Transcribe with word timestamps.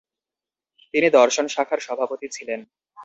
তিনি 0.93 1.07
দর্শন 1.09 1.45
শাখার 1.47 1.79
সভাপতি 1.79 2.27
ছিলেন। 2.31 2.59